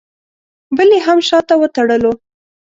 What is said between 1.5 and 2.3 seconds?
وتړلو.